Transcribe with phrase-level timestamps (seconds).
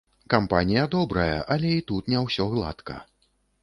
[0.33, 3.03] Кампанія добрая, але і тут не ўсё гладка.